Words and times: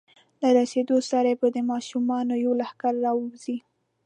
له 0.41 0.47
رسېدو 0.57 0.97
سره 1.11 1.31
به 1.39 1.47
د 1.55 1.57
ماشومانو 1.71 2.33
یو 2.45 2.51
لښکر 2.59 2.93
راوځي. 3.05 3.57